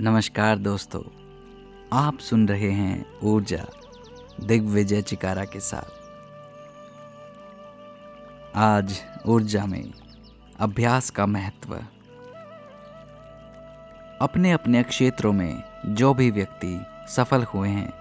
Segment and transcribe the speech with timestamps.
[0.00, 1.02] नमस्कार दोस्तों,
[1.92, 3.66] आप सुन रहे हैं ऊर्जा
[4.40, 5.90] दिग्विजय चिकारा के साथ।
[8.56, 9.92] आज ऊर्जा में
[10.58, 11.74] अभ्यास का महत्व।
[14.20, 17.92] अपने अपने क्षेत्रों में जो भी व्यक्ति सफल हुए हैं,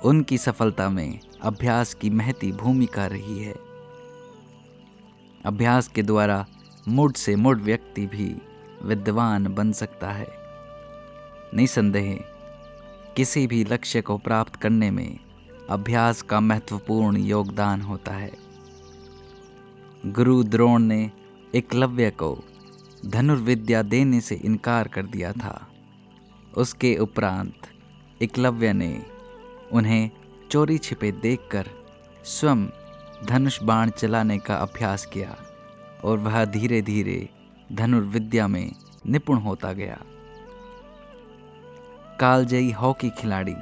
[0.00, 3.54] उनकी सफलता में अभ्यास की महती भूमिका रही है।
[5.44, 6.46] अभ्यास के द्वारा
[6.88, 8.42] मुड से मुड व्यक्ति भी
[8.82, 10.45] विद्वान बन सकता है।
[11.54, 12.24] निसंदेह,
[13.16, 15.18] किसी भी लक्ष्य को प्राप्त करने में
[15.70, 18.32] अभ्यास का महत्वपूर्ण योगदान होता है।
[20.06, 21.10] गुरु द्रोण ने
[21.54, 22.44] एकलव्य को
[23.06, 25.68] धनुर्विद्या देने से इनकार कर दिया था।
[26.56, 27.54] उसके उपरांत
[28.22, 29.06] एकलव्य ने
[29.72, 30.10] उन्हें
[30.50, 31.66] चोरी छिपे देखकर
[32.24, 32.66] स्वयं
[33.26, 35.36] धनुष बाण चलाने का अभ्यास किया
[36.04, 37.28] और वह धीरे धीरे
[37.72, 38.72] धनुर्विद्या में
[39.06, 39.98] निपुण होता गया।
[42.20, 43.54] कालजयी हॉकी खिलाड़ी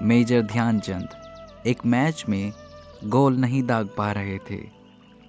[0.00, 2.52] मेजर ध्यानचंद एक मैच में
[3.04, 4.58] गोल नहीं दाग पा रहे थे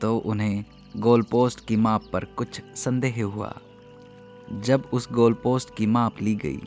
[0.01, 0.63] तो उन्हें
[0.97, 3.53] गोल पोस्ट की माप पर कुछ संदेह हुआ।
[4.59, 6.61] जब उस गोल पोस्ट की माप ली गई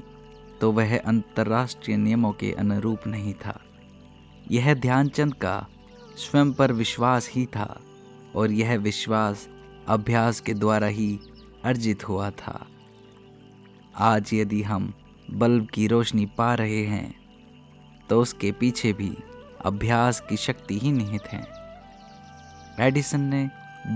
[0.61, 3.59] तो वह अंतर्राष्ट्रीय नियमों के अनुरूप नहीं था।
[4.51, 5.67] यह ध्यानचंद का
[6.17, 7.81] स्वयं पर विश्वास ही था,
[8.35, 9.49] और यह विश्वास
[9.89, 11.19] अभ्यास के द्वारा ही
[11.65, 12.67] अर्जित हुआ था।
[13.97, 14.93] आज यदि हम
[15.31, 17.15] बल्ब की रोशनी पा रहे हैं
[18.11, 19.17] तो उसके पीछे भी
[19.65, 21.47] अभ्यास की शक्ति ही निहित है।
[22.81, 23.49] एडिसन ने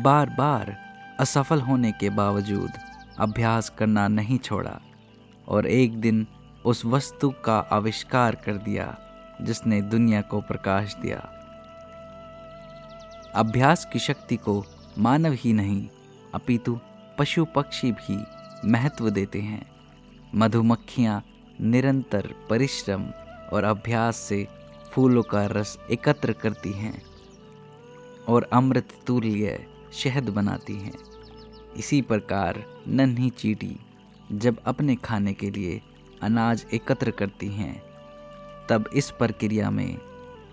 [0.02, 0.76] बार बार
[1.20, 2.70] असफल होने के बावजूद
[3.18, 4.80] अभ्यास करना नहीं छोड़ा
[5.48, 6.26] और एक दिन
[6.64, 8.96] उस वस्तु का आविष्कार कर दिया,
[9.42, 11.18] जिसने दुनिया को प्रकाश दिया।
[13.34, 14.64] अभ्यास की शक्ति को
[14.98, 15.88] मानव ही नहीं,
[16.34, 16.78] अपितु
[17.18, 18.24] पशु पक्षी भी
[18.64, 19.77] महत्व देते हैं।
[20.34, 21.22] मधुमक्खियाँ
[21.60, 23.04] निरंतर परिश्रम
[23.52, 24.46] और अभ्यास से
[24.92, 27.02] फूलों का रस एकत्र करती हैं
[28.28, 29.58] और अमृत तुल्य
[29.92, 30.92] शहद बनाती हैं।
[31.76, 33.76] इसी प्रकार नन्ही चीटी
[34.32, 35.80] जब अपने खाने के लिए
[36.22, 37.74] अनाज एकत्र करती हैं,
[38.70, 39.98] तब इस प्रक्रिया में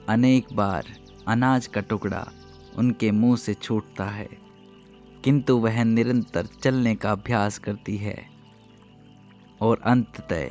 [0.10, 0.88] अनेक बार
[1.28, 2.28] अनाज का टुकड़ा
[2.78, 4.30] उनके मुँह से छूटता है,
[5.24, 8.35] किंतु वह निरंतर चलने का अभ्यास करती है।
[9.62, 10.48] और अंततः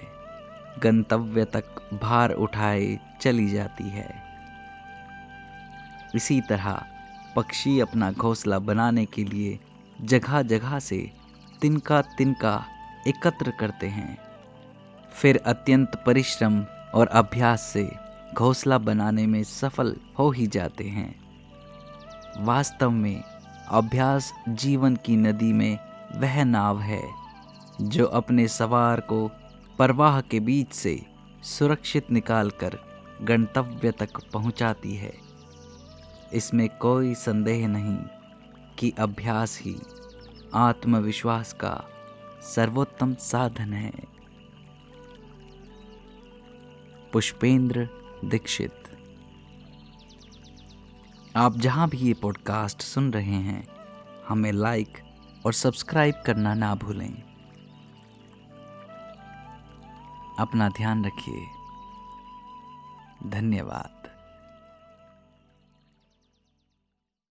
[0.82, 1.64] गंतव्य तक
[2.02, 4.22] भार उठाए चली जाती है।
[6.14, 6.86] इसी तरह
[7.36, 9.58] पक्षी अपना घोंसला बनाने के लिए
[10.00, 11.10] जगह जगह से
[11.60, 12.64] तिनका तिनका
[13.08, 14.18] एकत्र करते हैं।
[15.12, 17.90] फिर अत्यंत परिश्रम और अभ्यास से
[18.34, 21.24] घोंसला बनाने में सफल हो ही जाते हैं।
[22.38, 23.22] वास्तव में
[23.68, 25.78] अभ्यास जीवन की नदी में
[26.16, 27.23] वह नाव है।
[27.80, 29.30] जो अपने सवार को
[29.78, 31.06] परवाह के बीच से
[31.42, 32.78] सुरक्षित निकालकर
[33.22, 35.14] गंतव्य तक पहुंचाती है।
[36.34, 37.96] इसमें कोई संदेह नहीं
[38.78, 39.76] कि अभ्यास ही
[40.54, 41.84] आत्मविश्वास का
[42.42, 43.92] सर्वोत्तम साधन है।
[47.12, 47.88] पुष्पेंद्र
[48.24, 48.72] दीक्षित।
[51.36, 53.68] आप जहाँ भी ये पॉडकास्ट सुन रहे हैं,
[54.28, 54.98] हमें लाइक
[55.46, 57.33] और सब्सक्राइब करना ना भूलें।
[60.38, 61.46] अपना ध्यान रखिए।
[63.26, 64.13] धन्यवाद।